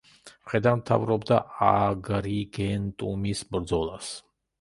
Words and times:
მხედართმთავრობდა 0.29 1.37
აგრიგენტუმის 1.65 3.45
ბრძოლას. 3.53 4.09